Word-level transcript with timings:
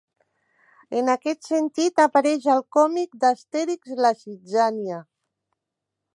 En 1.01 1.11
aquest 1.15 1.49
sentit 1.49 2.01
apareix 2.05 2.47
al 2.55 2.65
còmic 2.77 3.15
d'Astèrix 3.25 3.95
La 4.03 4.15
zitzània. 4.25 5.01